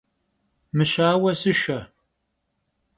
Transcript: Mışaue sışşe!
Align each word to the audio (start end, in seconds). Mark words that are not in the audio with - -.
Mışaue 0.75 1.31
sışşe! 1.39 1.79